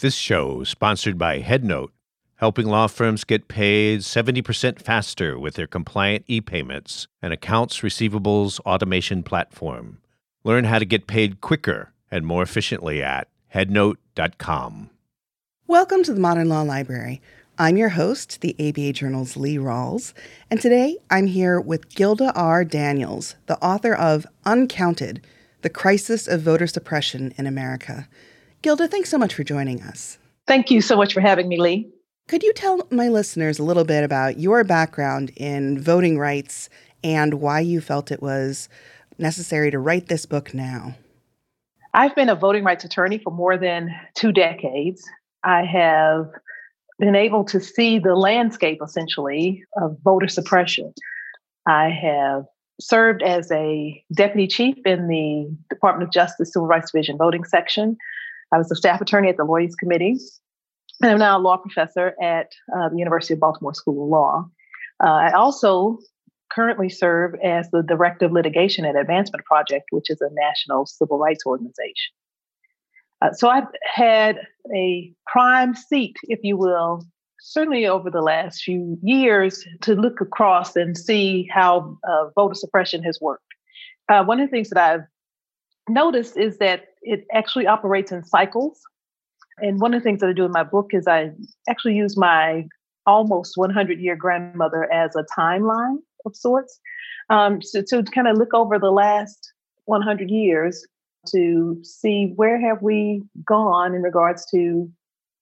[0.00, 1.88] This show is sponsored by HeadNote,
[2.36, 9.24] helping law firms get paid 70% faster with their compliant e-payments and accounts receivables automation
[9.24, 10.00] platform.
[10.44, 14.90] Learn how to get paid quicker and more efficiently at headnote.com.
[15.66, 17.20] Welcome to the Modern Law Library.
[17.58, 20.14] I'm your host, the ABA Journal's Lee Rawles,
[20.48, 22.64] and today I'm here with Gilda R.
[22.64, 25.22] Daniels, the author of Uncounted
[25.62, 28.06] The Crisis of Voter Suppression in America.
[28.62, 30.18] Gilda, thanks so much for joining us.
[30.46, 31.90] Thank you so much for having me, Lee.
[32.26, 36.68] Could you tell my listeners a little bit about your background in voting rights
[37.02, 38.68] and why you felt it was
[39.18, 40.94] necessary to write this book now?
[41.94, 45.08] I've been a voting rights attorney for more than two decades.
[45.44, 46.30] I have
[46.98, 50.92] been able to see the landscape essentially of voter suppression.
[51.66, 52.44] I have
[52.80, 57.96] served as a deputy chief in the Department of Justice Civil Rights Division voting section.
[58.52, 60.16] I was a staff attorney at the Lawyers Committee,
[61.02, 64.48] and I'm now a law professor at uh, the University of Baltimore School of Law.
[65.02, 65.98] Uh, I also
[66.50, 71.18] currently serve as the Director of Litigation and Advancement Project, which is a national civil
[71.18, 72.12] rights organization.
[73.20, 74.38] Uh, so I've had
[74.74, 77.04] a prime seat, if you will,
[77.40, 83.02] certainly over the last few years to look across and see how uh, voter suppression
[83.02, 83.42] has worked.
[84.08, 85.06] Uh, one of the things that I've
[85.88, 88.80] noticed is that it actually operates in cycles.
[89.58, 91.32] And one of the things that I do in my book is I
[91.68, 92.66] actually use my
[93.06, 96.78] almost 100 year grandmother as a timeline of sorts.
[97.30, 99.52] Um, so to kind of look over the last
[99.86, 100.86] 100 years
[101.30, 104.90] to see where have we gone in regards to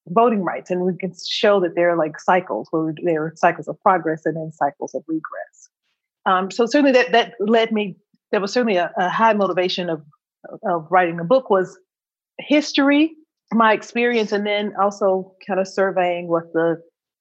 [0.08, 0.70] voting rights.
[0.70, 4.24] And we can show that there are like cycles where there are cycles of progress
[4.24, 5.68] and then cycles of regress.
[6.26, 7.96] Um, so certainly that, that led me,
[8.30, 10.02] there was certainly a, a high motivation of
[10.68, 11.78] of writing the book was
[12.38, 13.14] history,
[13.52, 16.76] my experience, and then also kind of surveying what the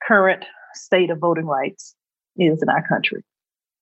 [0.07, 1.95] current state of voting rights
[2.37, 3.23] is in our country.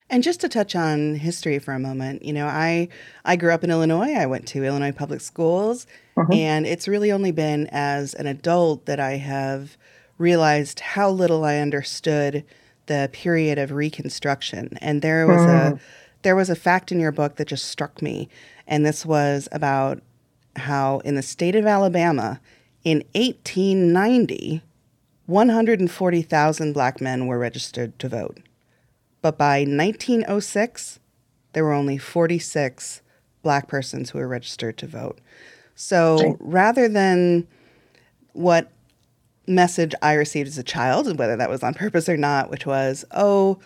[0.10, 2.90] And just to touch on history for a moment, you know, I
[3.26, 4.14] I grew up in Illinois.
[4.14, 6.32] I went to Illinois public schools, mm-hmm.
[6.34, 9.78] and it's really only been as an adult that I have
[10.18, 12.46] realized how little I understood
[12.86, 14.78] the period of Reconstruction.
[14.82, 15.74] And there was mm.
[15.74, 15.80] a
[16.24, 18.28] there was a fact in your book that just struck me
[18.68, 20.02] and this was about
[20.56, 22.40] how in the state of Alabama
[22.84, 24.62] in 1890,
[25.26, 28.40] 140,000 black men were registered to vote.
[29.22, 31.00] But by 1906,
[31.54, 33.02] there were only 46
[33.42, 35.20] black persons who were registered to vote.
[35.76, 37.48] So rather than
[38.34, 38.72] what
[39.48, 42.66] message I received as a child, and whether that was on purpose or not, which
[42.66, 43.60] was, oh,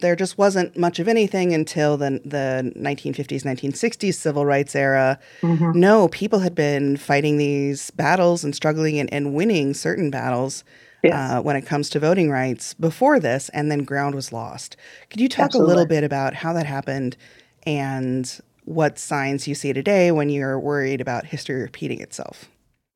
[0.00, 5.78] there just wasn't much of anything until the the 1950s 1960s civil rights era mm-hmm.
[5.78, 10.64] no people had been fighting these battles and struggling and, and winning certain battles
[11.02, 11.14] yes.
[11.14, 14.76] uh, when it comes to voting rights before this and then ground was lost
[15.10, 15.72] could you talk Absolutely.
[15.72, 17.16] a little bit about how that happened
[17.64, 22.48] and what signs you see today when you're worried about history repeating itself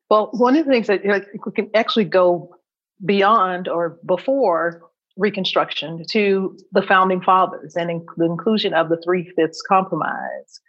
[0.09, 2.55] well one of the things that you know, we can actually go
[3.03, 4.81] beyond or before
[5.17, 10.59] Reconstruction to the founding fathers and in the inclusion of the Three Fifths Compromise.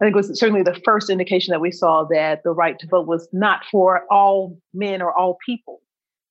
[0.00, 2.86] I think it was certainly the first indication that we saw that the right to
[2.86, 5.80] vote was not for all men or all people.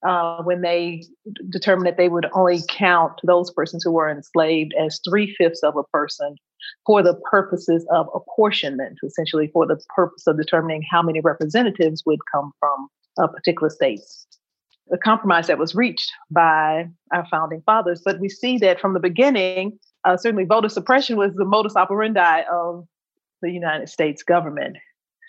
[0.08, 1.04] Uh, when they
[1.50, 5.76] determined that they would only count those persons who were enslaved as three fifths of
[5.76, 6.36] a person
[6.86, 12.20] for the purposes of apportionment, essentially for the purpose of determining how many representatives would
[12.32, 12.88] come from
[13.18, 14.02] a particular state
[14.88, 18.02] the compromise that was reached by our founding fathers.
[18.04, 22.44] But we see that from the beginning, uh, certainly voter suppression was the modus operandi
[22.52, 22.86] of
[23.42, 24.78] the United States government.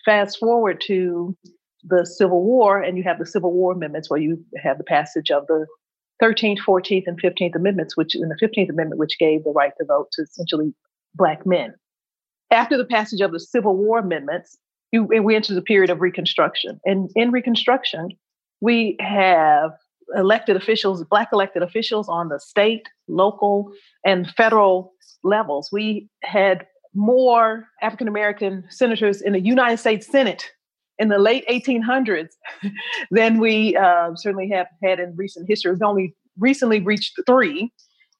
[0.04, 1.36] Fast forward to
[1.82, 5.30] the Civil War, and you have the Civil War amendments where you have the passage
[5.30, 5.66] of the
[6.22, 9.84] 13th, 14th, and 15th amendments, which in the 15th amendment, which gave the right to
[9.84, 10.74] vote to essentially
[11.14, 11.74] black men.
[12.50, 14.56] After the passage of the Civil War amendments,
[14.92, 16.80] you, we entered the period of Reconstruction.
[16.84, 18.10] And in Reconstruction,
[18.60, 19.72] we have
[20.14, 23.72] elected officials, Black elected officials on the state, local,
[24.04, 24.92] and federal
[25.24, 25.70] levels.
[25.72, 30.50] We had more African American senators in the United States Senate
[30.98, 32.30] in the late 1800s
[33.10, 35.72] than we uh, certainly have had in recent history.
[35.72, 37.72] We've only recently reached three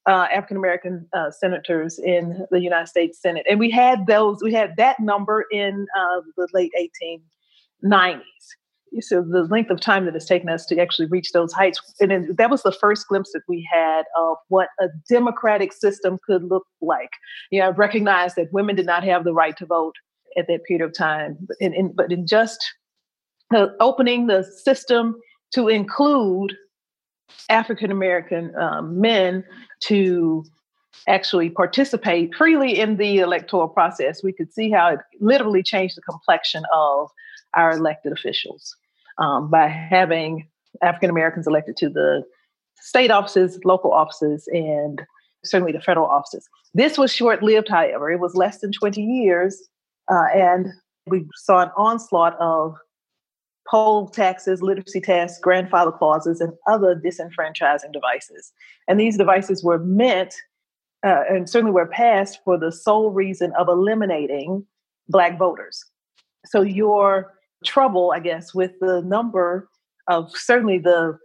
[0.07, 4.39] uh, African American uh, senators in the United States Senate, and we had those.
[4.41, 6.71] We had that number in uh, the late
[7.83, 8.21] 1890s
[8.99, 12.11] so the length of time that it's taken us to actually reach those heights and
[12.11, 16.43] then that was the first glimpse that we had of what a democratic system could
[16.43, 17.11] look like.
[17.51, 19.95] You know i recognized that women did not have the right to vote
[20.37, 22.59] at that period of time but in, in but in just
[23.55, 25.15] uh, opening the system
[25.53, 26.55] to include
[27.49, 29.43] African American um, men
[29.81, 30.43] to
[31.07, 36.01] actually participate freely in the electoral process, we could see how it literally changed the
[36.01, 37.09] complexion of
[37.53, 38.75] our elected officials
[39.17, 40.47] um, by having
[40.81, 42.23] African Americans elected to the
[42.79, 45.01] state offices, local offices, and
[45.43, 46.47] certainly the federal offices.
[46.73, 48.11] This was short lived, however.
[48.11, 49.57] It was less than 20 years,
[50.11, 50.67] uh, and
[51.07, 52.75] we saw an onslaught of
[53.69, 58.51] poll taxes, literacy tests, grandfather clauses, and other disenfranchising devices.
[58.87, 60.35] And these devices were meant,
[61.05, 64.65] uh, and certainly were passed, for the sole reason of eliminating
[65.09, 65.83] Black voters.
[66.45, 67.33] So your
[67.65, 69.69] trouble, I guess, with the number
[70.07, 71.17] of certainly the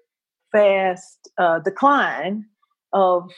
[0.50, 2.46] fast uh, decline
[2.93, 3.31] of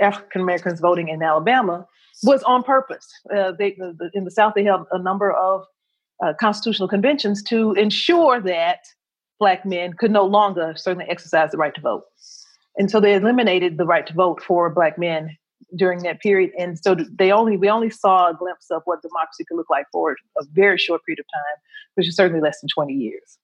[0.00, 1.86] African Americans voting in Alabama
[2.22, 3.06] was on purpose.
[3.34, 5.64] Uh, they, the, in the South, they held a number of
[6.24, 8.80] uh, constitutional conventions to ensure that
[9.38, 12.04] Black men could no longer certainly exercise the right to vote.
[12.76, 15.36] And so they eliminated the right to vote for Black men
[15.76, 16.50] during that period.
[16.58, 19.86] And so they only we only saw a glimpse of what democracy could look like
[19.92, 21.62] for a very short period of time,
[21.94, 23.38] which is certainly less than 20 years.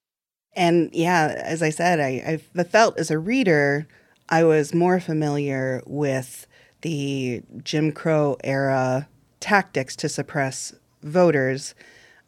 [0.56, 3.86] And yeah, as I said, I, I felt as a reader,
[4.28, 6.46] I was more familiar with
[6.82, 9.08] the Jim Crow era
[9.40, 11.74] tactics to suppress voters,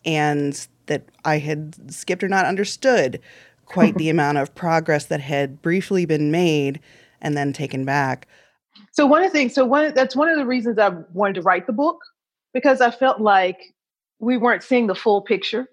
[0.04, 3.20] and that I had skipped or not understood
[3.64, 6.80] quite the amount of progress that had briefly been made
[7.20, 8.26] and then taken back.
[8.92, 11.42] So one of the things, so one that's one of the reasons I wanted to
[11.42, 11.98] write the book
[12.52, 13.74] because I felt like
[14.18, 15.68] we weren't seeing the full picture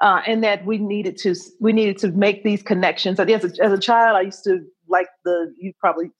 [0.00, 3.18] uh, and that we needed to we needed to make these connections.
[3.18, 6.10] As a, as a child, I used to like the you probably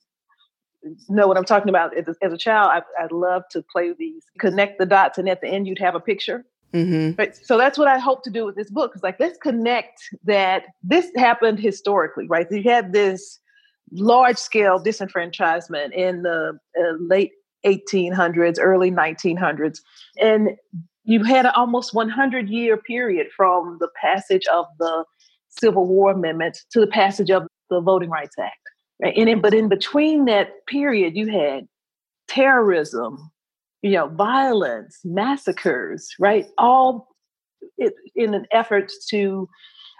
[1.09, 1.97] know what I'm talking about.
[1.97, 5.29] As a, as a child, I, I love to play these connect the dots, and
[5.29, 6.45] at the end, you'd have a picture.
[6.73, 7.21] Mm-hmm.
[7.43, 8.93] So that's what I hope to do with this book.
[8.95, 12.47] Is like let's connect that this happened historically, right?
[12.49, 13.39] You had this
[13.91, 17.31] large scale disenfranchisement in the uh, late
[17.65, 19.79] 1800s, early 1900s,
[20.19, 20.51] and
[21.03, 25.05] you had an almost 100 year period from the passage of the
[25.49, 28.57] Civil War amendments to the passage of the Voting Rights Act.
[29.01, 29.15] Right?
[29.15, 31.67] And in, but in between that period, you had
[32.27, 33.31] terrorism,
[33.81, 36.47] you know, violence, massacres, right?
[36.57, 37.07] All
[38.15, 39.47] in an effort to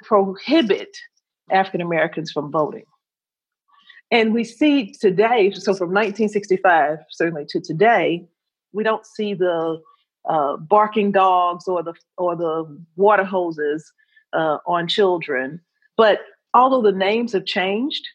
[0.03, 0.89] prohibit
[1.51, 2.83] African Americans from voting.
[4.11, 8.25] And we see today, so from 1965 certainly to today,
[8.71, 9.81] we don't see the
[10.29, 12.65] uh, barking dogs or the or the
[12.95, 13.91] water hoses
[14.33, 15.59] uh, on children.
[15.95, 16.19] But
[16.53, 18.07] although the names have changed,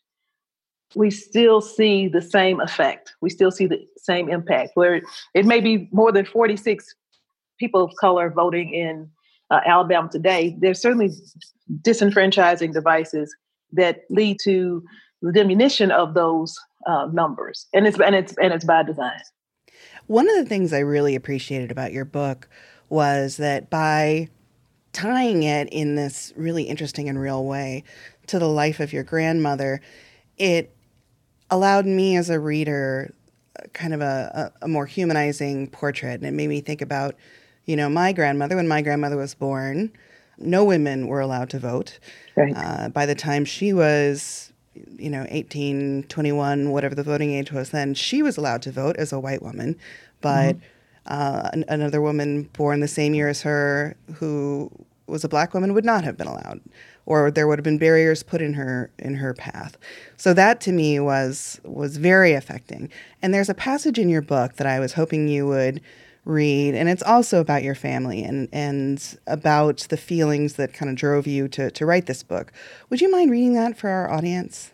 [0.95, 3.15] we still see the same effect.
[3.21, 4.73] We still see the same impact.
[4.75, 5.03] Where
[5.35, 6.95] it may be more than 46
[7.59, 9.11] people of color voting in
[9.51, 11.11] uh, Alabama today, there's certainly
[11.83, 13.35] disenfranchising devices
[13.73, 14.85] that lead to
[15.23, 19.21] the diminution of those uh, numbers, and it's and it's and it's by design.
[20.09, 22.49] One of the things I really appreciated about your book
[22.89, 24.29] was that by
[24.93, 27.85] tying it in this really interesting and real way
[28.27, 29.81] to the life of your grandmother,
[30.37, 30.75] it
[31.51, 33.15] allowed me as a reader
[33.59, 36.15] uh, kind of a, a, a, more humanizing portrait.
[36.15, 37.15] And it made me think about,
[37.65, 38.57] you know, my grandmother.
[38.57, 39.93] When my grandmother was born,
[40.39, 41.99] no women were allowed to vote.
[42.37, 42.55] Right.
[42.57, 47.71] Uh, by the time she was you know 18 21 whatever the voting age was
[47.71, 49.77] then she was allowed to vote as a white woman.
[50.21, 50.65] But mm-hmm.
[51.07, 54.71] uh, an- another woman born the same year as her who
[55.07, 56.61] was a black woman would not have been allowed
[57.07, 59.77] or there would have been barriers put in her in her path.
[60.17, 62.91] So that to me was was very affecting.
[63.21, 65.81] And there's a passage in your book that i was hoping you would
[66.25, 70.97] read and it's also about your family and and about the feelings that kind of
[70.97, 72.53] drove you to to write this book.
[72.91, 74.71] Would you mind reading that for our audience?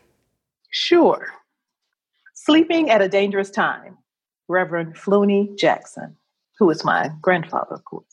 [0.71, 1.29] Sure.
[2.35, 3.97] Sleeping at a dangerous time
[4.49, 6.17] reverend flooney jackson
[6.59, 8.05] who is my grandfather of course.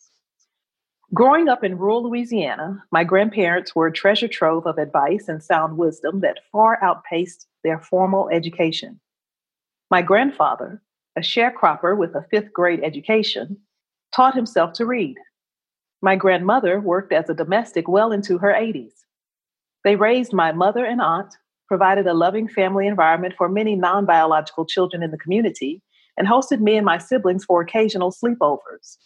[1.13, 5.77] Growing up in rural louisiana my grandparents were a treasure trove of advice and sound
[5.77, 9.01] wisdom that far outpaced their formal education.
[9.91, 10.81] My grandfather
[11.15, 13.57] a sharecropper with a fifth grade education,
[14.13, 15.15] taught himself to read.
[16.01, 18.91] My grandmother worked as a domestic well into her 80s.
[19.83, 21.33] They raised my mother and aunt,
[21.67, 25.81] provided a loving family environment for many non biological children in the community,
[26.17, 28.97] and hosted me and my siblings for occasional sleepovers.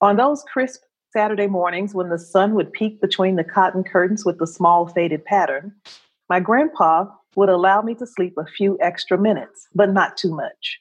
[0.00, 0.82] On those crisp
[1.12, 5.24] Saturday mornings when the sun would peek between the cotton curtains with the small faded
[5.24, 5.72] pattern,
[6.28, 7.06] my grandpa
[7.36, 10.80] would allow me to sleep a few extra minutes, but not too much.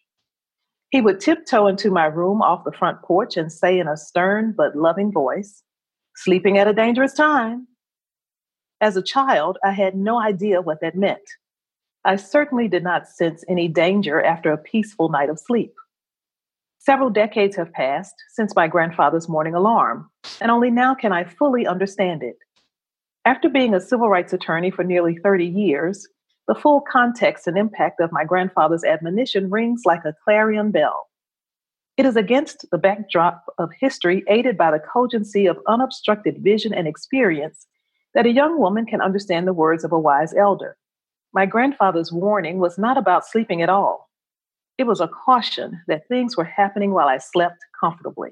[0.91, 4.53] He would tiptoe into my room off the front porch and say in a stern
[4.55, 5.63] but loving voice,
[6.17, 7.67] Sleeping at a dangerous time.
[8.81, 11.21] As a child, I had no idea what that meant.
[12.03, 15.73] I certainly did not sense any danger after a peaceful night of sleep.
[16.79, 20.09] Several decades have passed since my grandfather's morning alarm,
[20.41, 22.37] and only now can I fully understand it.
[23.23, 26.07] After being a civil rights attorney for nearly 30 years,
[26.51, 31.07] the full context and impact of my grandfather's admonition rings like a clarion bell.
[31.95, 36.89] It is against the backdrop of history, aided by the cogency of unobstructed vision and
[36.89, 37.67] experience,
[38.13, 40.75] that a young woman can understand the words of a wise elder.
[41.31, 44.09] My grandfather's warning was not about sleeping at all.
[44.77, 48.31] It was a caution that things were happening while I slept comfortably.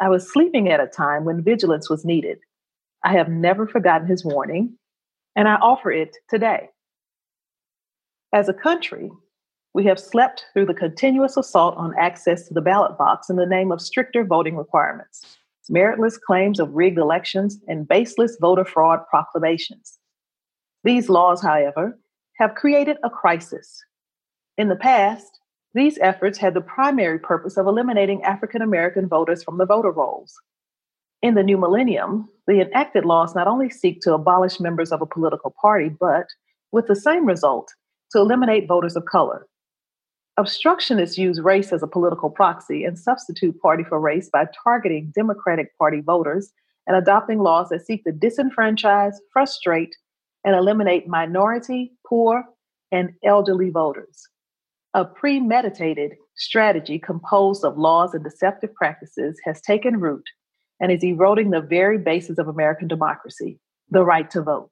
[0.00, 2.38] I was sleeping at a time when vigilance was needed.
[3.04, 4.78] I have never forgotten his warning,
[5.36, 6.70] and I offer it today.
[8.32, 9.10] As a country,
[9.72, 13.46] we have slept through the continuous assault on access to the ballot box in the
[13.46, 15.38] name of stricter voting requirements,
[15.70, 19.98] meritless claims of rigged elections, and baseless voter fraud proclamations.
[20.84, 21.98] These laws, however,
[22.36, 23.82] have created a crisis.
[24.58, 25.40] In the past,
[25.74, 30.34] these efforts had the primary purpose of eliminating African American voters from the voter rolls.
[31.22, 35.06] In the new millennium, the enacted laws not only seek to abolish members of a
[35.06, 36.26] political party, but,
[36.72, 37.72] with the same result,
[38.12, 39.46] to eliminate voters of color.
[40.38, 45.76] Obstructionists use race as a political proxy and substitute party for race by targeting Democratic
[45.78, 46.52] Party voters
[46.86, 49.94] and adopting laws that seek to disenfranchise, frustrate,
[50.44, 52.44] and eliminate minority, poor,
[52.92, 54.28] and elderly voters.
[54.94, 60.24] A premeditated strategy composed of laws and deceptive practices has taken root
[60.80, 63.58] and is eroding the very basis of American democracy
[63.90, 64.70] the right to vote.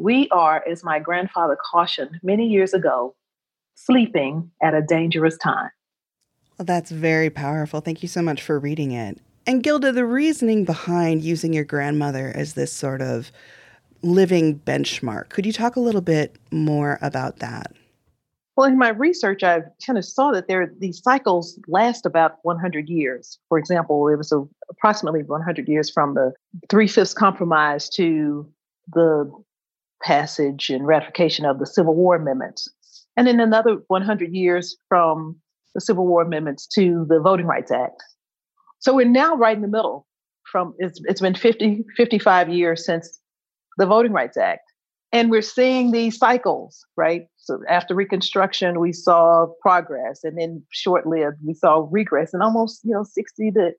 [0.00, 3.14] We are, as my grandfather cautioned many years ago,
[3.74, 5.68] sleeping at a dangerous time.
[6.58, 7.80] Well, that's very powerful.
[7.80, 9.18] Thank you so much for reading it.
[9.46, 13.30] And Gilda, the reasoning behind using your grandmother as this sort of
[14.00, 17.72] living benchmark, could you talk a little bit more about that?
[18.56, 22.88] Well, in my research, I kind of saw that there these cycles last about 100
[22.88, 23.38] years.
[23.50, 26.32] For example, it was a, approximately 100 years from the
[26.70, 28.50] Three Fifths Compromise to
[28.94, 29.30] the
[30.02, 32.68] passage and ratification of the Civil War amendments,
[33.16, 35.36] and then another 100 years from
[35.74, 38.02] the Civil War amendments to the Voting Rights Act.
[38.78, 40.06] So we're now right in the middle.
[40.50, 43.20] From it's, it's been 50, 55 years since
[43.76, 44.62] the Voting Rights Act
[45.12, 47.26] and we're seeing these cycles, right?
[47.36, 52.84] So after Reconstruction, we saw progress, and then short-lived, uh, we saw regress, and almost
[52.84, 53.72] you know sixty to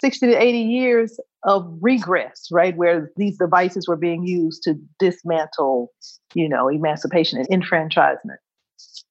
[0.00, 2.76] sixty to eighty years of regress, right?
[2.76, 5.92] Where these devices were being used to dismantle,
[6.34, 8.40] you know, emancipation and enfranchisement,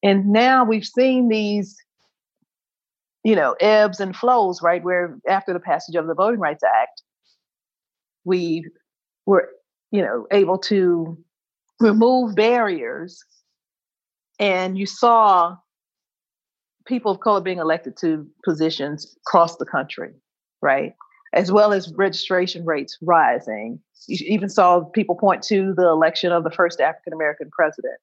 [0.04, 1.76] and now we've seen these,
[3.24, 4.84] you know, ebbs and flows, right?
[4.84, 7.02] Where after the passage of the Voting Rights Act,
[8.26, 8.66] we
[9.26, 9.50] were,
[9.92, 11.18] you know, able to
[11.80, 13.24] remove barriers
[14.40, 15.56] and you saw
[16.86, 20.12] people of color being elected to positions across the country,
[20.62, 20.94] right?
[21.34, 23.80] As well as registration rates rising.
[24.08, 27.96] You even saw people point to the election of the first African American president.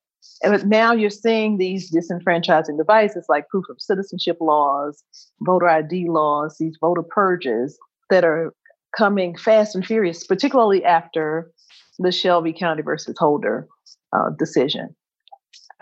[0.42, 5.02] And now you're seeing these disenfranchising devices like proof of citizenship laws,
[5.40, 7.78] voter ID laws, these voter purges
[8.10, 8.52] that are
[8.96, 11.52] coming fast and furious, particularly after
[11.98, 13.68] the Shelby County versus Holder
[14.12, 14.94] uh, decision.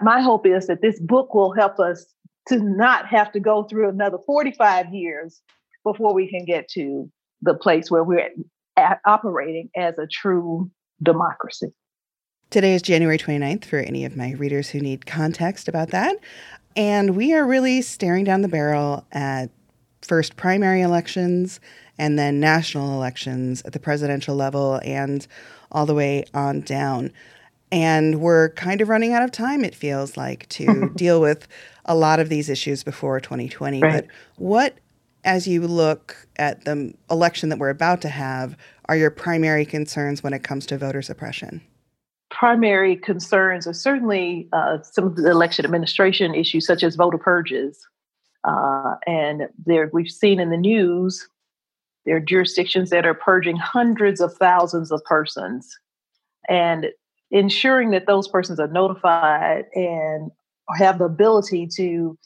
[0.01, 2.07] My hope is that this book will help us
[2.49, 5.41] to not have to go through another 45 years
[5.85, 7.11] before we can get to
[7.41, 8.29] the place where we're
[8.77, 10.71] at, operating as a true
[11.03, 11.73] democracy.
[12.51, 16.17] Today is January 29th for any of my readers who need context about that.
[16.77, 19.51] And we are really staring down the barrel at
[20.03, 21.61] first primary elections
[21.99, 25.27] and then national elections at the presidential level and
[25.71, 27.13] all the way on down.
[27.71, 31.49] And we're kind of running out of time, it feels like, to deal with
[31.87, 33.81] a lot of these issues before 2020.
[33.81, 33.93] Right.
[33.93, 34.77] But what,
[35.25, 38.57] as you look at the election that we're about to have,
[38.89, 41.61] are your primary concerns when it comes to voter suppression?
[42.31, 47.87] Primary concerns are certainly uh, some of the election administration issues, such as voter purges.
[48.45, 51.29] Uh, and there, we've seen in the news
[52.05, 55.79] there are jurisdictions that are purging hundreds of thousands of persons.
[56.49, 56.89] And
[57.31, 60.31] ensuring that those persons are notified and
[60.77, 62.19] have the ability to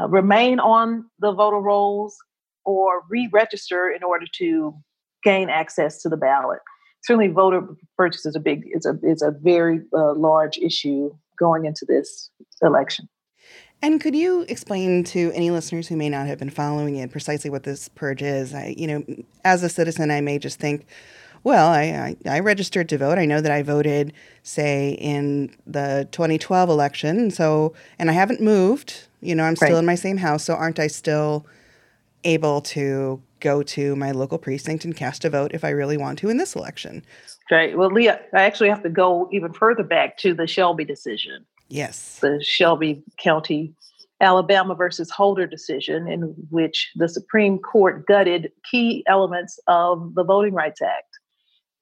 [0.00, 2.16] uh, remain on the voter rolls
[2.66, 4.74] or re-register in order to
[5.24, 6.58] gain access to the ballot.
[7.04, 7.62] Certainly, voter
[7.96, 12.30] purges is a big, is a is a very uh, large issue going into this
[12.62, 13.08] election.
[13.82, 17.50] And could you explain to any listeners who may not have been following it precisely
[17.50, 18.54] what this purge is?
[18.54, 19.04] I, you know,
[19.44, 20.86] as a citizen, I may just think,
[21.44, 23.18] Well, I, I, I, registered to vote.
[23.18, 27.30] I know that I voted, say, in the 2012 election.
[27.30, 29.06] So, and I haven't moved.
[29.20, 29.78] You know, I'm still right.
[29.78, 30.44] in my same house.
[30.44, 31.46] So, aren't I still
[32.26, 36.18] able to go to my local precinct and cast a vote if I really want
[36.18, 37.04] to in this election?
[37.50, 37.76] Right.
[37.76, 41.46] Well, Leah, I actually have to go even further back to the Shelby decision.
[41.68, 42.18] Yes.
[42.20, 43.74] The Shelby County
[44.20, 50.54] Alabama versus Holder decision, in which the Supreme Court gutted key elements of the Voting
[50.54, 51.18] Rights Act.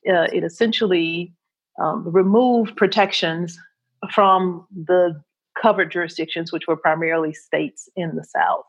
[0.09, 1.33] Uh, it essentially
[1.81, 3.59] um, removed protections
[4.13, 5.21] from the
[5.61, 8.65] covered jurisdictions, which were primarily states in the South.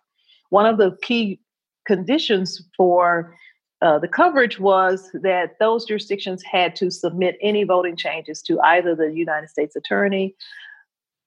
[0.50, 1.40] One of the key
[1.86, 3.36] conditions for
[3.82, 8.96] uh, the coverage was that those jurisdictions had to submit any voting changes to either
[8.96, 10.36] the United States Attorney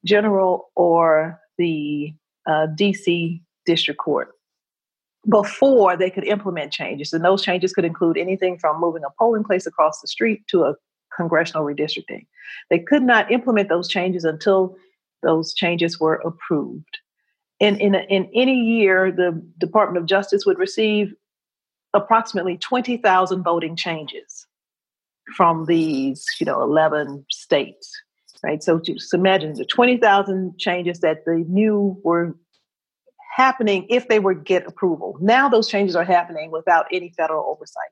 [0.04, 2.14] General or the
[2.46, 4.30] uh, DC District Court
[5.28, 7.12] before they could implement changes.
[7.12, 10.64] And those changes could include anything from moving a polling place across the street to
[10.64, 10.74] a
[11.14, 12.26] congressional redistricting.
[12.70, 14.76] They could not implement those changes until
[15.22, 16.98] those changes were approved.
[17.60, 21.12] In, in, in any year, the Department of Justice would receive
[21.92, 24.46] approximately 20,000 voting changes
[25.36, 28.00] from these, you know, 11 states
[28.42, 28.62] right?
[28.62, 32.36] So just imagine the 20,000 changes that they knew were
[33.36, 35.16] happening if they would get approval.
[35.20, 37.90] Now those changes are happening without any federal oversight.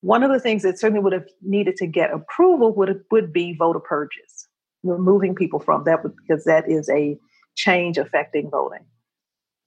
[0.00, 3.54] One of the things that certainly would have needed to get approval would would be
[3.54, 4.48] voter purges,
[4.82, 7.16] removing people from that because that is a
[7.54, 8.84] change affecting voting.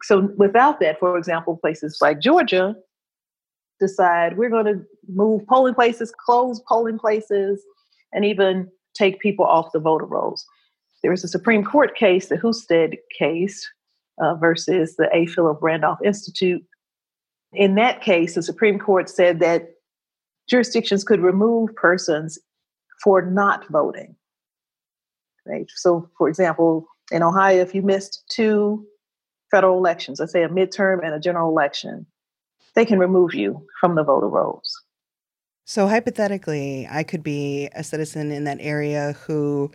[0.03, 2.75] So without that, for example, places like Georgia
[3.79, 7.63] decide we're going to move polling places, close polling places,
[8.13, 10.45] and even take people off the voter rolls.
[11.01, 13.69] There was a Supreme Court case, the Husted case
[14.21, 15.27] uh, versus the A.
[15.27, 16.63] Philip Randolph Institute.
[17.53, 19.69] In that case, the Supreme Court said that
[20.49, 22.39] jurisdictions could remove persons
[23.03, 24.15] for not voting.
[25.45, 25.69] Right.
[25.75, 28.85] So, for example, in Ohio, if you missed two
[29.51, 32.05] federal elections, let's say a midterm and a general election,
[32.75, 34.83] they can remove you from the voter rolls.
[35.65, 39.71] So, hypothetically, I could be a citizen in that area who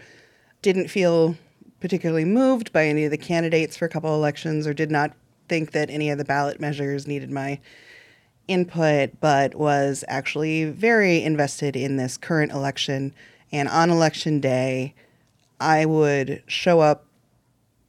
[0.62, 1.37] didn't feel
[1.80, 5.12] particularly moved by any of the candidates for a couple elections or did not
[5.48, 7.61] think that any of the ballot measures needed my
[8.48, 13.12] input, but was actually very invested in this current election.
[13.50, 14.94] And on election day,
[15.61, 17.06] I would show up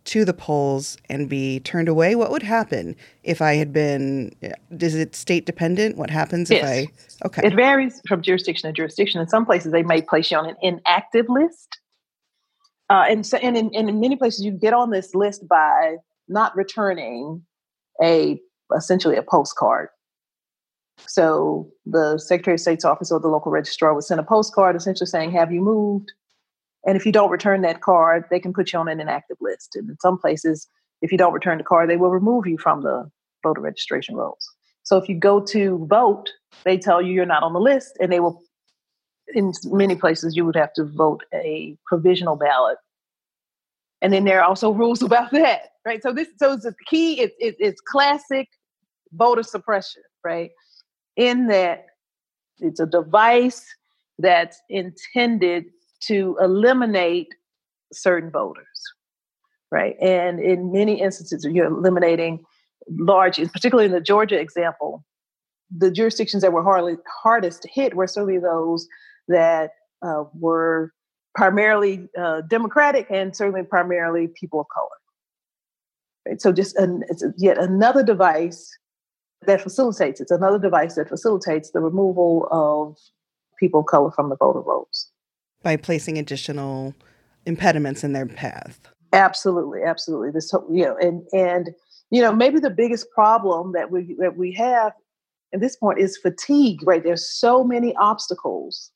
[0.06, 4.36] to the polls and be turned away, what would happen if I had been?
[4.72, 5.98] Is it state dependent?
[5.98, 6.62] What happens yes.
[6.62, 7.28] if I?
[7.28, 7.48] Okay.
[7.48, 9.22] It varies from jurisdiction to jurisdiction.
[9.22, 11.80] In some places, they may place you on an inactive list,
[12.89, 15.96] uh, and so and in, and in many places, you get on this list by
[16.28, 17.42] not returning
[18.02, 18.39] a
[18.76, 19.89] essentially a postcard.
[21.08, 25.08] So the Secretary of State's office or the local registrar would send a postcard essentially
[25.08, 26.12] saying, "Have you moved?"
[26.86, 29.76] And if you don't return that card, they can put you on an inactive list.
[29.76, 30.67] And in some places,
[31.02, 33.10] if you don't return the card, they will remove you from the
[33.41, 34.50] voter registration rolls.
[34.84, 36.30] So if you go to vote,
[36.65, 38.41] they tell you you're not on the list, and they will.
[39.34, 42.78] In many places, you would have to vote a provisional ballot,
[44.02, 46.04] and then there are also rules about that, right?
[46.04, 47.22] So this, so it's a key.
[47.22, 48.50] It, it, it's classic
[49.13, 50.52] voter suppression, right?
[51.15, 51.86] In that
[52.60, 53.65] it's a device
[54.19, 55.65] that's intended
[56.08, 57.34] to eliminate
[57.92, 58.66] certain voters,
[59.72, 59.96] right?
[60.02, 62.44] And in many instances, you're eliminating
[62.89, 65.04] large, particularly in the Georgia example,
[65.76, 68.88] the jurisdictions that were hardly, hardest hit were certainly those
[69.28, 70.92] that uh, were
[71.36, 74.88] primarily uh, Democratic and certainly primarily people of color.
[76.28, 76.42] Right?
[76.42, 78.78] So just an, it's yet another device
[79.46, 80.22] that facilitates.
[80.22, 82.98] It's another device that facilitates the removal of
[83.60, 85.10] people of color from the voter rolls
[85.63, 86.93] by placing additional
[87.45, 88.80] impediments in their path.
[89.13, 90.32] Absolutely, absolutely.
[90.32, 91.69] This whole, you know, and and
[92.12, 94.93] you know, maybe the biggest problem that we that we have
[95.54, 96.80] at this point is fatigue.
[96.86, 98.91] Right, there's so many obstacles.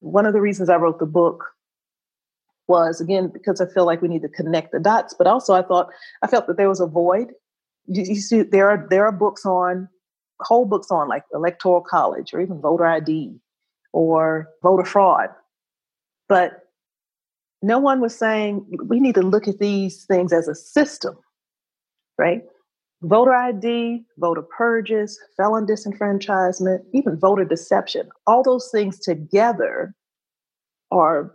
[0.00, 1.44] One of the reasons I wrote the book
[2.68, 5.62] was again because I feel like we need to connect the dots, but also I
[5.62, 5.88] thought
[6.22, 7.28] I felt that there was a void.
[7.86, 9.88] You, you see, there are there are books on
[10.40, 13.40] whole books on like electoral college or even voter ID
[13.92, 15.30] or voter fraud
[16.28, 16.68] but
[17.62, 21.16] no one was saying we need to look at these things as a system,
[22.16, 22.42] right?
[23.02, 29.94] Voter ID, voter purges, felon disenfranchisement, even voter deception, all those things together
[30.90, 31.34] are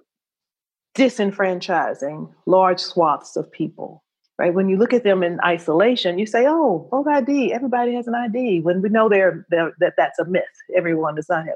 [0.96, 4.04] disenfranchising large swaths of people,
[4.38, 4.54] right?
[4.54, 8.16] When you look at them in isolation, you say, oh, voter ID, everybody has an
[8.16, 10.44] ID, when we know they're, they're, that that's a myth.
[10.76, 11.56] Everyone does not have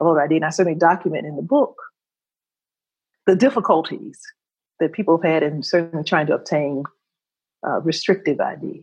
[0.00, 1.74] of voter ID, and I certainly document in the book
[3.28, 4.18] the difficulties
[4.80, 6.82] that people have had in certainly trying to obtain
[7.66, 8.82] uh, restrictive ID.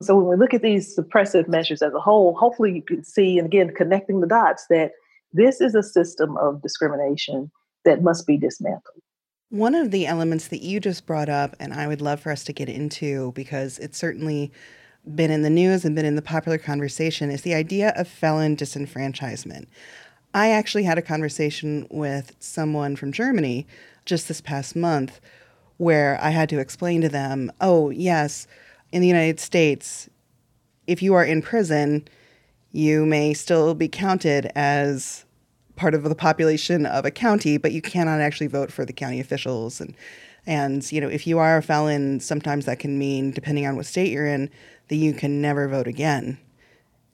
[0.00, 3.36] So when we look at these suppressive measures as a whole, hopefully you can see,
[3.36, 4.92] and again, connecting the dots, that
[5.32, 7.50] this is a system of discrimination
[7.84, 9.02] that must be dismantled.
[9.50, 12.44] One of the elements that you just brought up, and I would love for us
[12.44, 14.52] to get into because it's certainly
[15.16, 18.56] been in the news and been in the popular conversation, is the idea of felon
[18.56, 19.66] disenfranchisement.
[20.34, 23.68] I actually had a conversation with someone from Germany
[24.04, 25.20] just this past month
[25.76, 28.48] where I had to explain to them, oh, yes,
[28.90, 30.10] in the United States,
[30.88, 32.06] if you are in prison,
[32.72, 35.24] you may still be counted as
[35.76, 39.20] part of the population of a county, but you cannot actually vote for the county
[39.20, 39.80] officials.
[39.80, 39.94] And,
[40.46, 43.86] and you know, if you are a felon, sometimes that can mean, depending on what
[43.86, 44.50] state you're in,
[44.88, 46.38] that you can never vote again,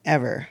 [0.05, 0.47] ever.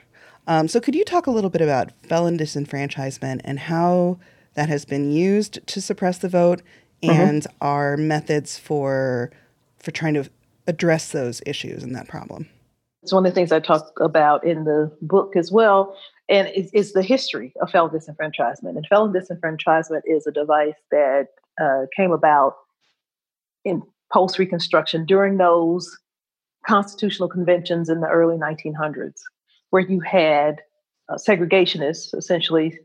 [0.47, 4.19] Um, so, could you talk a little bit about felon disenfranchisement and how
[4.53, 6.61] that has been used to suppress the vote,
[7.01, 7.11] mm-hmm.
[7.11, 7.55] and mm-hmm.
[7.61, 9.31] our methods for
[9.79, 10.29] for trying to
[10.67, 12.47] address those issues and that problem.
[13.03, 15.97] It's one of the things I talk about in the book as well,
[16.29, 18.77] and it's, the history of felon disenfranchisement.
[18.77, 22.55] And felon disenfranchisement is a device that uh, came about
[23.65, 23.81] in
[24.13, 25.97] post Reconstruction during those
[26.67, 29.19] constitutional conventions in the early 1900s,
[29.71, 30.61] where you had
[31.09, 32.77] uh, segregationists essentially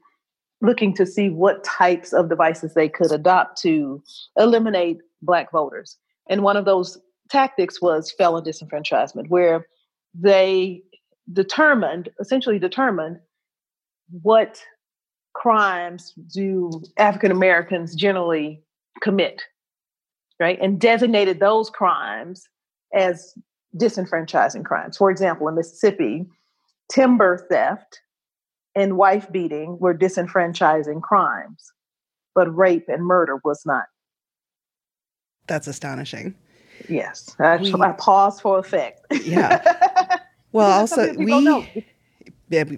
[0.63, 4.03] looking to see what types of devices they could adopt to
[4.37, 5.99] eliminate Black voters.
[6.29, 9.67] And one of those tactics was felon disenfranchisement, where
[10.15, 10.83] they
[11.33, 13.19] determined, essentially determined,
[14.23, 14.63] what
[15.35, 18.63] crimes do African Americans generally
[19.03, 19.43] commit,
[20.41, 20.59] right?
[20.61, 22.49] And designated those crimes
[22.95, 23.35] as
[23.77, 24.97] disenfranchising crimes.
[24.97, 26.27] For example, in Mississippi,
[26.91, 28.01] timber theft
[28.75, 31.73] and wife beating were disenfranchising crimes,
[32.35, 33.85] but rape and murder was not.
[35.47, 36.35] That's astonishing.
[36.89, 39.01] Yes, I, we, I pause for effect.
[39.25, 40.19] Yeah.
[40.53, 41.85] Well, also we.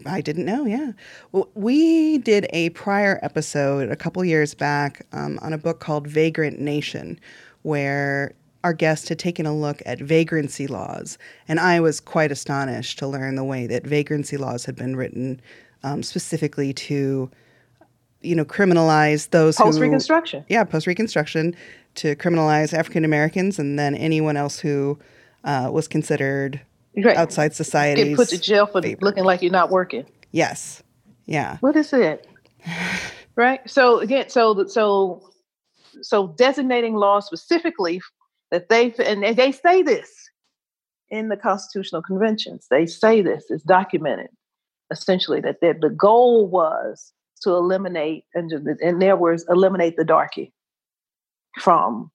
[0.04, 0.66] I didn't know.
[0.66, 0.92] Yeah,
[1.30, 6.08] well, we did a prior episode a couple years back um, on a book called
[6.08, 7.20] Vagrant Nation,
[7.62, 12.98] where our guest had taken a look at vagrancy laws, and I was quite astonished
[12.98, 15.40] to learn the way that vagrancy laws had been written
[15.82, 17.30] um, specifically to,
[18.20, 20.44] you know, criminalize those post Reconstruction.
[20.48, 21.54] Yeah, post Reconstruction
[21.96, 24.98] to criminalize African Americans and then anyone else who
[25.44, 26.60] uh, was considered
[26.96, 27.16] right.
[27.16, 28.04] outside society.
[28.04, 28.98] Get put to jail for favor.
[29.02, 30.04] looking like you're not working.
[30.32, 30.82] Yes.
[31.26, 31.58] Yeah.
[31.60, 32.26] What is it?
[33.36, 33.60] right.
[33.68, 35.30] So again, so so
[36.02, 38.00] so designating laws specifically
[38.50, 40.10] that they and they say this
[41.10, 42.66] in the constitutional conventions.
[42.70, 44.28] They say this is documented
[44.90, 50.52] essentially that the goal was to eliminate and in their words eliminate the darky
[51.60, 52.10] from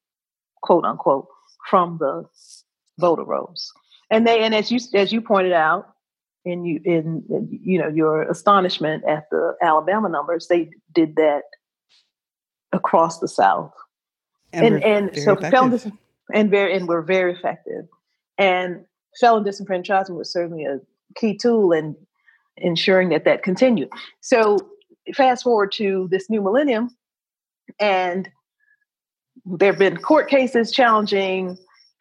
[0.62, 1.28] quote unquote
[1.69, 2.26] from the
[3.00, 3.72] voter rolls.
[4.10, 5.89] And they and as you as you pointed out
[6.46, 11.43] in you in, you know your astonishment at the Alabama numbers, they did that
[12.72, 13.74] across the South.
[14.52, 15.88] And and, and so felon dis-
[16.34, 17.86] and very and we're very effective.
[18.38, 18.84] And
[19.19, 20.80] felon disenfranchisement was certainly a
[21.15, 21.96] key tool in
[22.58, 23.89] ensuring that that continued.
[24.22, 24.58] So
[25.15, 26.96] fast forward to this new millennium,
[27.80, 28.30] and
[29.46, 31.58] there have been court cases challenging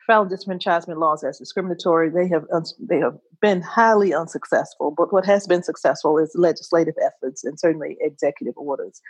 [0.06, 2.10] felon disenfranchisement laws as discriminatory.
[2.10, 2.44] They have
[2.78, 4.94] they have been highly unsuccessful.
[4.96, 9.00] But what has been successful is legislative efforts and certainly executive orders.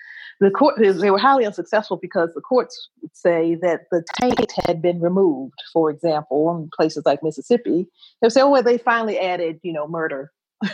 [0.41, 4.83] The court they were highly unsuccessful because the courts would say that the taint had
[4.83, 5.55] been removed.
[5.73, 7.87] For example, in places like Mississippi,
[8.21, 10.33] they say, "Oh, well, they finally added, you know, murder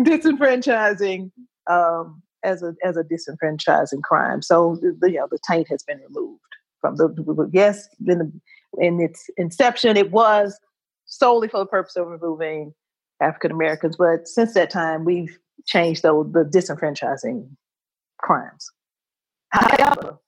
[0.00, 1.30] disenfranchising
[1.68, 4.42] um, as a as a disenfranchising crime.
[4.42, 6.40] So the you know the taint has been removed
[6.80, 8.32] from the yes in the,
[8.78, 10.58] in its inception it was
[11.06, 12.72] solely for the purpose of removing
[13.20, 17.48] African Americans, but since that time we've changed the, the disenfranchising
[18.18, 18.70] crimes.
[19.50, 20.18] However,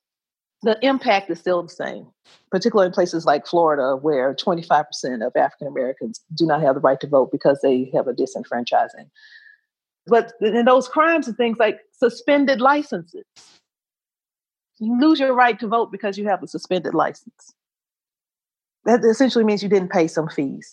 [0.62, 2.06] the impact is still the same,
[2.50, 7.00] particularly in places like Florida, where 25% of African Americans do not have the right
[7.00, 9.08] to vote because they have a disenfranchising.
[10.06, 13.24] But in those crimes and things like suspended licenses,
[14.78, 17.54] you lose your right to vote because you have a suspended license.
[18.84, 20.70] That essentially means you didn't pay some fees,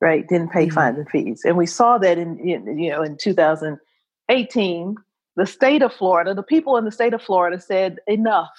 [0.00, 0.26] right?
[0.28, 0.74] Didn't pay mm-hmm.
[0.74, 1.42] fines and fees.
[1.44, 4.94] And we saw that in, in you know in 2018
[5.36, 8.50] the state of Florida, the people in the state of Florida said enough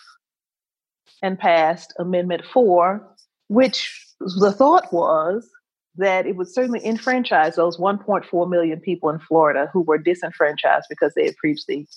[1.22, 3.06] and passed Amendment 4,
[3.50, 5.50] which the thought was
[5.96, 11.14] that it would certainly enfranchise those 1.4 million people in Florida who were disenfranchised because
[11.14, 11.88] they had previously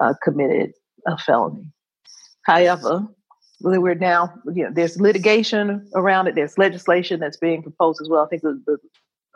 [0.00, 0.72] uh, committed
[1.06, 1.72] a felony.
[2.42, 3.06] However,
[3.60, 6.34] we're now, you know, there's litigation around it.
[6.34, 8.24] There's legislation that's being proposed as well.
[8.24, 8.78] I think the, the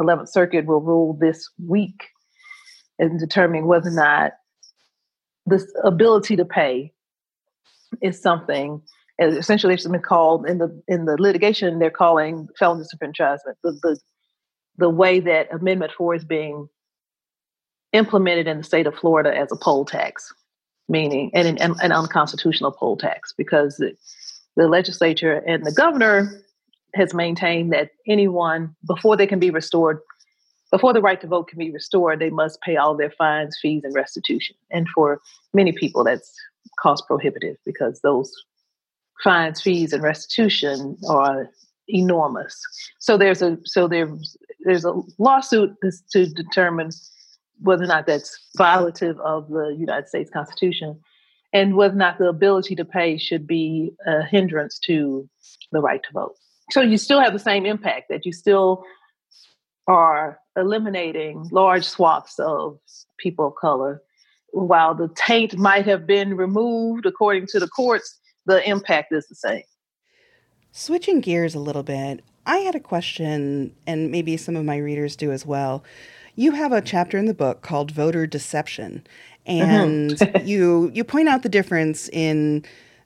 [0.00, 2.08] 11th Circuit will rule this week
[2.98, 4.32] in determining whether or not
[5.46, 6.92] this ability to pay
[8.00, 8.80] is something
[9.20, 13.98] essentially it's been called in the in the litigation they're calling felon disenfranchisement the, the
[14.78, 16.68] the way that amendment 4 is being
[17.92, 20.32] implemented in the state of florida as a poll tax
[20.92, 23.96] meaning and an, an unconstitutional poll tax because the,
[24.56, 26.40] the legislature and the governor
[26.94, 29.98] has maintained that anyone before they can be restored
[30.70, 33.82] before the right to vote can be restored they must pay all their fines fees
[33.82, 35.20] and restitution and for
[35.52, 36.32] many people that's
[36.78, 38.32] cost prohibitive because those
[39.22, 41.48] fines, fees, and restitution are
[41.88, 42.60] enormous.
[42.98, 45.74] So there's a so there's there's a lawsuit
[46.12, 46.90] to determine
[47.60, 51.00] whether or not that's violative of the United States Constitution,
[51.52, 55.28] and whether or not the ability to pay should be a hindrance to
[55.70, 56.34] the right to vote.
[56.70, 58.84] So you still have the same impact that you still
[59.86, 62.78] are eliminating large swaths of
[63.18, 64.02] people of color.
[64.52, 69.34] While the taint might have been removed according to the courts, the impact is the
[69.34, 69.62] same.
[70.72, 75.16] Switching gears a little bit, I had a question, and maybe some of my readers
[75.16, 75.84] do as well.
[76.34, 79.06] You have a chapter in the book called Voter Deception,
[79.46, 79.62] mm-hmm.
[79.62, 80.46] and mm-hmm.
[80.46, 82.64] you you point out the difference in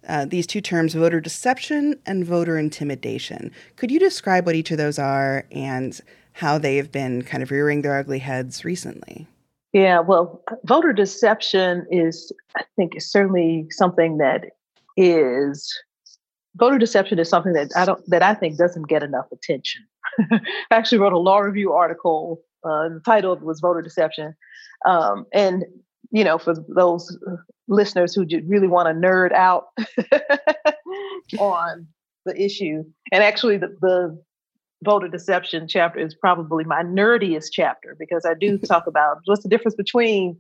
[0.09, 3.51] uh, these two terms, voter deception and voter intimidation.
[3.77, 6.01] Could you describe what each of those are and
[6.33, 9.27] how they have been kind of rearing their ugly heads recently?
[9.73, 14.53] Yeah, well, voter deception is, I think, is certainly something that
[14.97, 15.77] is
[16.57, 19.87] voter deception is something that I don't that I think doesn't get enough attention.
[20.31, 22.41] I actually wrote a law review article.
[22.67, 24.35] Uh, the title was voter deception,
[24.87, 25.65] um, and
[26.11, 27.17] you know, for those
[27.69, 29.67] listeners who really want to nerd out
[31.39, 31.87] on
[32.25, 34.23] the issue, and actually the, the
[34.85, 39.49] voter deception chapter is probably my nerdiest chapter because I do talk about what's the
[39.49, 40.39] difference between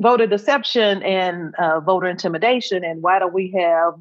[0.00, 3.94] voter deception and uh, voter intimidation, and why do we have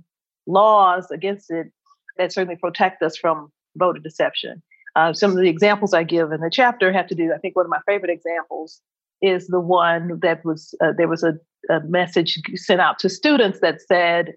[0.46, 1.72] laws against it
[2.18, 4.62] that certainly protect us from voter deception?
[4.96, 7.34] Uh, some of the examples I give in the chapter have to do.
[7.34, 8.82] I think one of my favorite examples
[9.22, 11.34] is the one that was uh, there was a,
[11.70, 14.34] a message sent out to students that said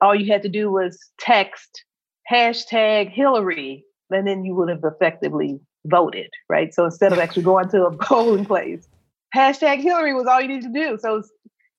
[0.00, 1.84] all you had to do was text
[2.30, 6.72] hashtag Hillary, and then you would have effectively voted, right?
[6.72, 8.86] So instead of actually going to a polling place,
[9.34, 10.98] hashtag Hillary was all you needed to do.
[11.00, 11.22] So,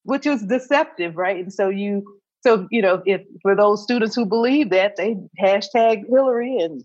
[0.04, 1.38] which was deceptive, right?
[1.38, 2.04] And so you,
[2.42, 6.84] so you know, if for those students who believe that, they hashtag Hillary and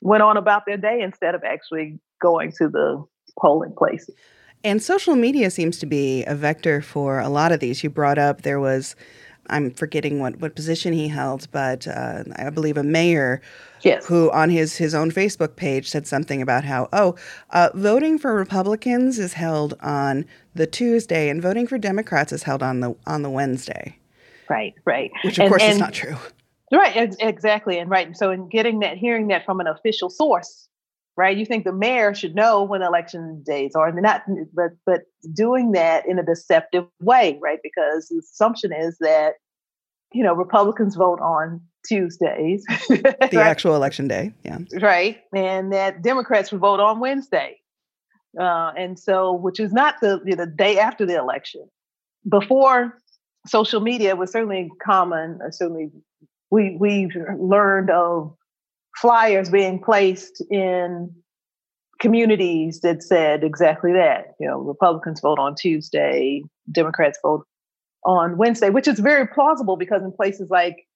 [0.00, 3.04] went on about their day instead of actually going to the
[3.38, 4.14] polling places.
[4.62, 7.82] And social media seems to be a vector for a lot of these.
[7.82, 8.94] You brought up there was
[9.50, 13.42] I'm forgetting what, what position he held, but uh, I believe a mayor
[13.82, 14.06] yes.
[14.06, 17.16] who on his, his own Facebook page said something about how, oh,
[17.50, 22.62] uh, voting for Republicans is held on the Tuesday and voting for Democrats is held
[22.62, 23.98] on the on the Wednesday.
[24.48, 25.10] Right, right.
[25.24, 26.16] Which of and, course and, is not true.
[26.72, 27.78] Right, ex- exactly.
[27.78, 28.16] And right.
[28.16, 30.68] So in getting that, hearing that from an official source,
[31.16, 31.36] right?
[31.36, 34.22] You think the mayor should know when election days are, and not,
[34.54, 35.02] but but
[35.34, 37.58] doing that in a deceptive way, right?
[37.62, 39.34] Because the assumption is that
[40.12, 43.34] you know Republicans vote on Tuesdays, the right?
[43.34, 47.58] actual election day, yeah, right, and that Democrats would vote on Wednesday,
[48.40, 51.68] uh, and so which is not the you know, the day after the election.
[52.28, 52.98] Before
[53.46, 55.90] social media was certainly common, uh, certainly
[56.50, 58.34] we we've learned of
[58.96, 61.14] flyers being placed in
[62.00, 64.34] communities that said exactly that.
[64.40, 67.46] You know, Republicans vote on Tuesday, Democrats vote
[68.04, 70.86] on Wednesday, which is very plausible because in places like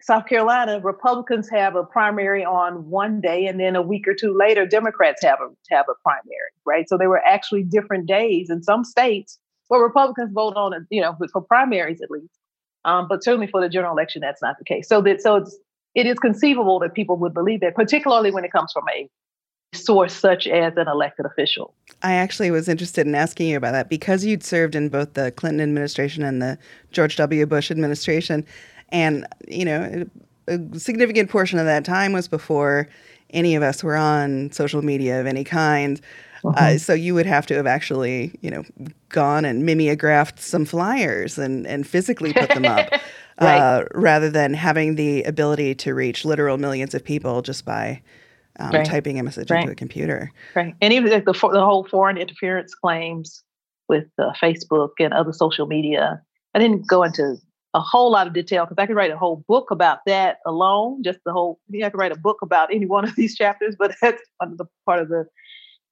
[0.00, 4.36] South Carolina, Republicans have a primary on one day, and then a week or two
[4.36, 6.88] later, Democrats have a have a primary, right?
[6.88, 11.16] So there were actually different days in some states where Republicans vote on, you know,
[11.32, 12.34] for primaries at least.
[12.84, 14.88] Um, but certainly for the general election, that's not the case.
[14.88, 15.56] So that so it's
[15.94, 19.08] it is conceivable that people would believe that, particularly when it comes from a
[19.74, 21.74] source such as an elected official.
[22.02, 25.32] I actually was interested in asking you about that because you'd served in both the
[25.32, 26.58] Clinton administration and the
[26.90, 27.46] George W.
[27.46, 28.44] Bush administration.
[28.90, 30.04] And, you know,
[30.46, 32.88] a significant portion of that time was before
[33.30, 36.00] any of us were on social media of any kind.
[36.44, 36.56] Uh-huh.
[36.58, 38.64] Uh, so you would have to have actually, you know,
[39.08, 42.90] gone and mimeographed some flyers and, and physically put them up.
[43.40, 43.58] right.
[43.58, 48.02] uh, rather than having the ability to reach literal millions of people just by
[48.58, 48.86] um, right.
[48.86, 49.60] typing a message right.
[49.60, 50.30] into a computer.
[50.54, 50.74] Right.
[50.80, 53.42] And even like the, the whole foreign interference claims
[53.88, 56.22] with uh, Facebook and other social media.
[56.54, 57.36] I didn't go into
[57.74, 61.02] a whole lot of detail because I could write a whole book about that alone.
[61.02, 63.94] Just the whole, I could write a book about any one of these chapters, but
[64.02, 65.26] that's the part of the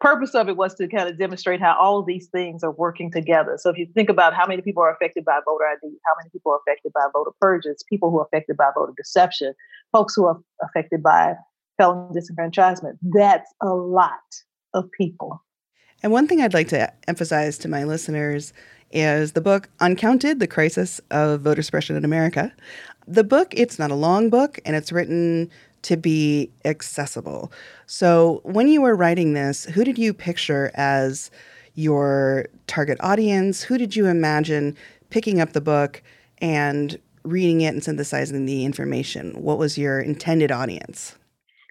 [0.00, 3.10] purpose of it was to kind of demonstrate how all of these things are working
[3.12, 3.58] together.
[3.58, 6.30] So if you think about how many people are affected by voter ID, how many
[6.30, 9.54] people are affected by voter purges, people who are affected by voter deception,
[9.92, 11.34] folks who are affected by
[11.76, 14.18] felon disenfranchisement, that's a lot
[14.74, 15.42] of people.
[16.02, 18.54] And one thing I'd like to emphasize to my listeners
[18.90, 22.52] is the book Uncounted The Crisis of Voter Suppression in America.
[23.06, 25.50] The book, it's not a long book and it's written
[25.82, 27.52] to be accessible.
[27.86, 31.30] So, when you were writing this, who did you picture as
[31.74, 33.62] your target audience?
[33.62, 34.76] Who did you imagine
[35.10, 36.02] picking up the book
[36.38, 39.32] and reading it and synthesizing the information?
[39.42, 41.16] What was your intended audience?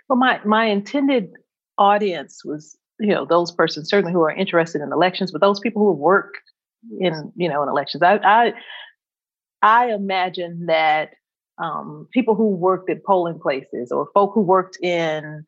[0.07, 1.31] Well, my, my intended
[1.77, 5.83] audience was, you know, those persons certainly who are interested in elections, but those people
[5.83, 6.33] who work
[6.99, 8.03] in, you know, in elections.
[8.03, 8.53] I I,
[9.61, 11.11] I imagine that
[11.59, 15.43] um, people who worked at polling places or folk who worked in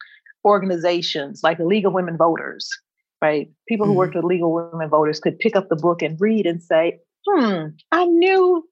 [0.46, 2.70] organizations like the League of Women Voters,
[3.22, 3.50] right?
[3.68, 4.00] People who mm-hmm.
[4.00, 7.00] worked with League of Women Voters could pick up the book and read and say,
[7.28, 8.68] hmm, I knew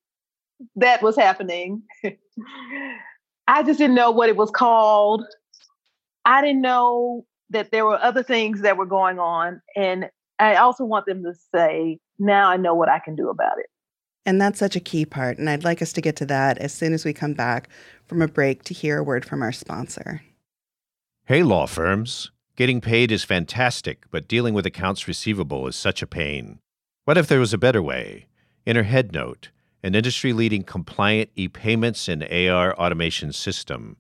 [0.76, 1.84] that was happening.
[3.48, 5.24] I just didn't know what it was called.
[6.26, 9.62] I didn't know that there were other things that were going on.
[9.76, 13.58] And I also want them to say, now I know what I can do about
[13.58, 13.68] it.
[14.30, 15.40] And that's such a key part.
[15.40, 17.68] And I'd like us to get to that as soon as we come back
[18.06, 20.22] from a break to hear a word from our sponsor.
[21.26, 22.30] Hey, law firms.
[22.56, 26.60] Getting paid is fantastic, but dealing with accounts receivable is such a pain.
[27.06, 28.28] What if there was a better way?
[28.68, 29.48] Enter HeadNote,
[29.82, 33.98] an industry leading compliant e payments and AR automation system.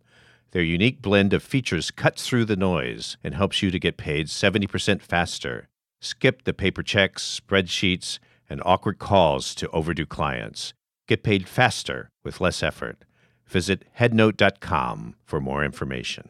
[0.52, 4.28] Their unique blend of features cuts through the noise and helps you to get paid
[4.28, 5.70] 70% faster.
[6.00, 10.74] Skip the paper checks, spreadsheets, and awkward calls to overdue clients.
[11.08, 13.06] Get paid faster with less effort.
[13.48, 16.30] Visit headnote.com for more information.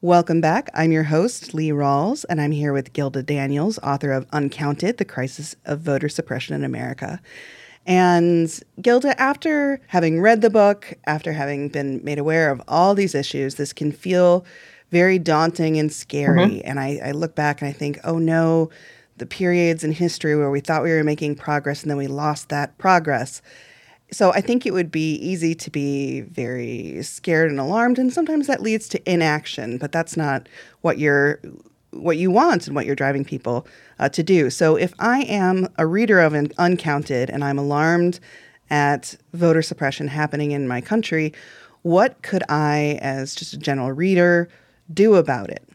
[0.00, 0.70] Welcome back.
[0.74, 5.04] I'm your host, Lee Rawles, and I'm here with Gilda Daniels, author of Uncounted The
[5.04, 7.20] Crisis of Voter Suppression in America.
[7.84, 8.48] And
[8.80, 13.56] Gilda, after having read the book, after having been made aware of all these issues,
[13.56, 14.44] this can feel
[14.90, 16.44] very daunting and scary.
[16.44, 16.68] Mm-hmm.
[16.68, 18.70] And I, I look back and I think, oh no,
[19.18, 22.48] the periods in history where we thought we were making progress and then we lost
[22.48, 23.42] that progress.
[24.10, 28.46] So I think it would be easy to be very scared and alarmed, and sometimes
[28.46, 29.76] that leads to inaction.
[29.76, 30.48] But that's not
[30.80, 31.40] what you're
[31.90, 33.66] what you want and what you're driving people
[33.98, 34.50] uh, to do.
[34.50, 38.20] So if I am a reader of an Uncounted and I'm alarmed
[38.70, 41.32] at voter suppression happening in my country,
[41.82, 44.48] what could I, as just a general reader,
[44.92, 45.67] do about it?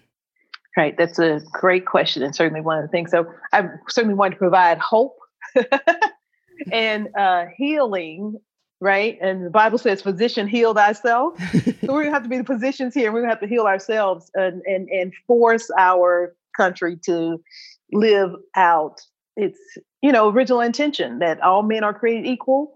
[0.76, 3.12] Right, that's a great question, and certainly one of the things.
[3.12, 5.16] So, I certainly want to provide hope
[6.72, 8.40] and uh, healing.
[8.82, 11.40] Right, and the Bible says, "Physician, heal thyself."
[11.86, 13.14] so we're gonna have to be the physicians here.
[13.14, 17.42] We're gonna have to heal ourselves and and and force our country to
[17.94, 19.00] live out
[19.38, 19.58] its
[20.02, 22.76] you know original intention that all men are created equal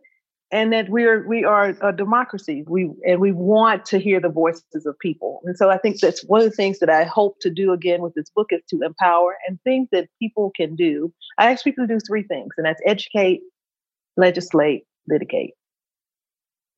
[0.51, 2.63] and that we are we are a democracy.
[2.67, 5.41] We and we want to hear the voices of people.
[5.45, 8.01] And so I think that's one of the things that I hope to do again
[8.01, 11.13] with this book is to empower and things that people can do.
[11.37, 13.41] I ask people to do three things, and that's educate,
[14.15, 15.53] legislate, litigate.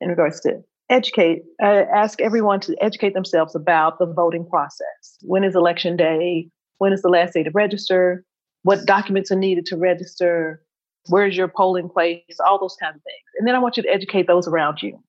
[0.01, 5.17] In regards to educate, I ask everyone to educate themselves about the voting process.
[5.21, 6.49] When is election day?
[6.79, 8.23] When is the last day to register?
[8.63, 10.63] What documents are needed to register?
[11.09, 12.39] Where's your polling place?
[12.45, 13.23] All those kinds of things.
[13.37, 15.01] And then I want you to educate those around you,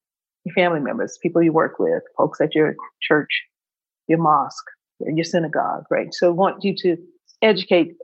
[0.44, 3.42] your family members, people you work with, folks at your church,
[4.08, 4.64] your mosque,
[5.00, 6.12] your synagogue, right?
[6.12, 6.96] So I want you to
[7.42, 7.94] educate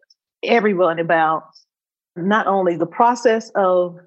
[0.43, 1.45] everyone about
[2.17, 3.99] not only the process of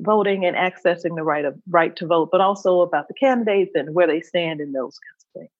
[0.00, 3.94] voting and accessing the right of right to vote, but also about the candidates and
[3.94, 5.50] where they stand in those kinds of things.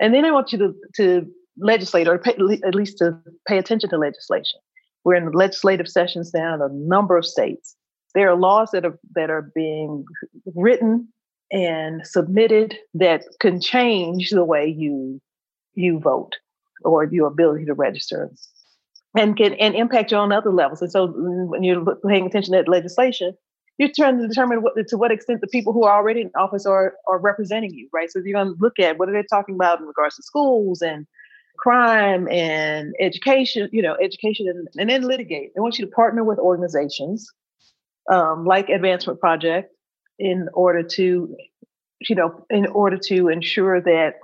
[0.00, 3.90] And then I want you to to legislate or pay, at least to pay attention
[3.90, 4.60] to legislation.
[5.04, 7.76] We're in legislative sessions now in a number of states.
[8.14, 10.04] There are laws that are that are being
[10.54, 11.08] written
[11.50, 15.20] and submitted that can change the way you
[15.74, 16.36] you vote
[16.84, 18.30] or your ability to register
[19.16, 20.82] and can and impact you on other levels.
[20.82, 23.34] And so when you're paying attention to legislation,
[23.78, 26.66] you're trying to determine what, to what extent the people who are already in office
[26.66, 28.10] are are representing you, right?
[28.10, 30.82] So you're going to look at what are they talking about in regards to schools
[30.82, 31.06] and
[31.62, 35.54] crime and education, you know, education and, and then litigate.
[35.54, 37.32] They want you to partner with organizations
[38.10, 39.72] um, like Advancement Project
[40.18, 41.36] in order to,
[42.08, 44.14] you know, in order to ensure that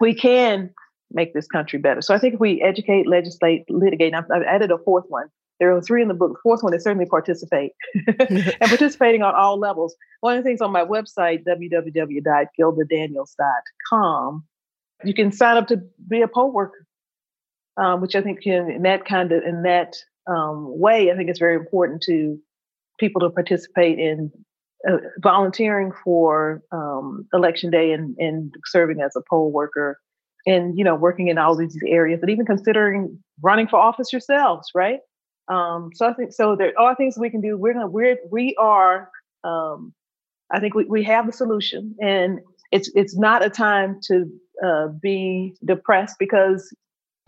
[0.00, 0.70] we can
[1.12, 2.00] make this country better.
[2.00, 5.26] So I think if we educate, legislate, litigate, I've, I've added a fourth one.
[5.60, 6.32] There are three in the book.
[6.32, 7.72] The fourth one is certainly participate
[8.18, 9.94] and participating on all levels.
[10.20, 14.44] One of the things on my website, www.gildadaniels.com,
[15.02, 16.86] you can sign up to be a poll worker,
[17.76, 19.94] um, which I think can, in that kind of, in that
[20.26, 22.38] um, way, I think it's very important to
[22.98, 24.30] people to participate in
[24.88, 29.98] uh, volunteering for um, election day and, and serving as a poll worker
[30.46, 34.68] and you know working in all these areas and even considering running for office yourselves
[34.74, 35.00] right?
[35.48, 38.54] Um, so i think so there are things we can do we're gonna we're we
[38.58, 39.10] are
[39.42, 39.92] um,
[40.50, 42.40] i think we, we have the solution and
[42.72, 44.30] it's it's not a time to
[44.64, 46.74] uh, be depressed because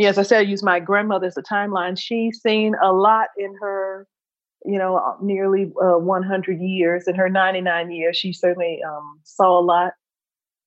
[0.01, 3.55] as i said i use my grandmother as a timeline she's seen a lot in
[3.61, 4.07] her
[4.65, 9.61] you know nearly uh, 100 years in her 99 years she certainly um, saw a
[9.61, 9.93] lot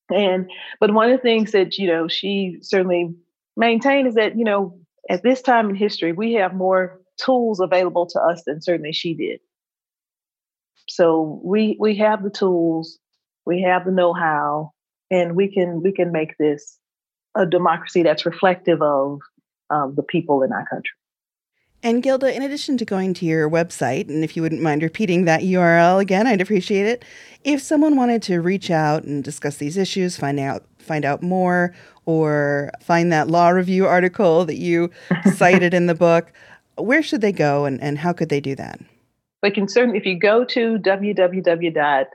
[0.09, 0.49] and
[0.79, 3.13] but one of the things that you know she certainly
[3.55, 4.77] maintained is that you know
[5.09, 9.13] at this time in history we have more tools available to us than certainly she
[9.13, 9.39] did.
[10.87, 12.97] So we we have the tools,
[13.45, 14.71] we have the know-how,
[15.11, 16.77] and we can we can make this
[17.35, 19.19] a democracy that's reflective of
[19.69, 20.91] um, the people in our country.
[21.81, 25.23] And Gilda, in addition to going to your website, and if you wouldn't mind repeating
[25.25, 27.05] that URL again, I'd appreciate it.
[27.45, 31.73] If someone wanted to reach out and discuss these issues, find out find out more,
[32.05, 34.91] or find that law review article that you
[35.35, 36.33] cited in the book,
[36.75, 38.79] where should they go and, and how could they do that?
[39.41, 42.05] They can certainly, if you go to www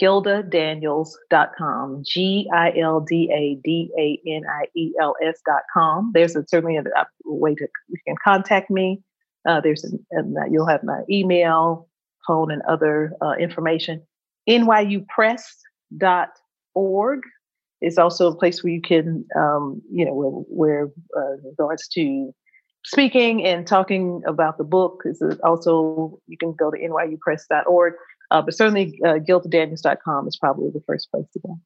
[0.00, 6.12] gildadaniels.com, G I L D A D A N I E L S.com.
[6.14, 9.02] There's a, certainly a, a, way to you can contact me.
[9.48, 9.88] Uh, there's a,
[10.50, 11.88] you'll have my email,
[12.26, 14.02] phone, and other uh, information.
[14.48, 17.20] NYUpress.org
[17.80, 22.34] is also a place where you can, um, you know, where, where uh, regards to
[22.84, 27.94] speaking and talking about the book is also you can go to nyupress.org
[28.30, 31.58] uh, but certainly, uh, gildadaniels.com is probably the first place to go.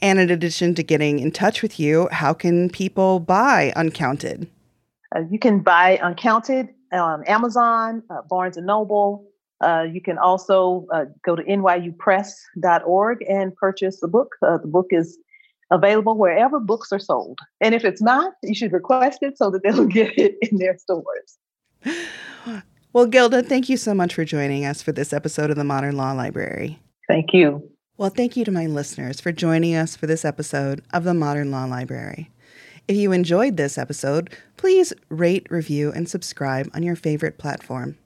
[0.00, 4.48] And in addition to getting in touch with you, how can people buy Uncounted?
[5.14, 9.26] Uh, you can buy Uncounted on Amazon, uh, Barnes and Noble.
[9.60, 14.36] Uh, you can also uh, go to nyupress.org and purchase the book.
[14.42, 15.18] Uh, the book is
[15.70, 17.38] available wherever books are sold.
[17.60, 20.78] And if it's not, you should request it so that they'll get it in their
[20.78, 21.38] stores.
[22.98, 25.96] Well, Gilda, thank you so much for joining us for this episode of the Modern
[25.96, 26.80] Law Library.
[27.06, 27.70] Thank you.
[27.96, 31.52] Well, thank you to my listeners for joining us for this episode of the Modern
[31.52, 32.28] Law Library.
[32.88, 37.96] If you enjoyed this episode, please rate, review, and subscribe on your favorite platform.